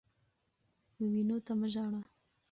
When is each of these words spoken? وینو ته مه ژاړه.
وینو 1.11 1.37
ته 1.45 1.53
مه 1.59 1.67
ژاړه. 1.73 2.01